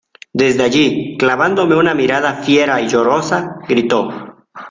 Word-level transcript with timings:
desde 0.33 0.63
allí, 0.63 1.15
clavándome 1.15 1.75
una 1.75 1.93
mirada 1.93 2.41
fiera 2.41 2.81
y 2.81 2.87
llorosa, 2.87 3.57
gritó: 3.69 4.09